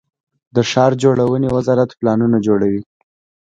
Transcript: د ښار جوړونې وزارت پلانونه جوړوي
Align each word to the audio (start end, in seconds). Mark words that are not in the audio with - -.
د 0.55 0.57
ښار 0.69 0.91
جوړونې 1.03 1.47
وزارت 1.57 1.89
پلانونه 1.99 2.37
جوړوي 2.47 2.81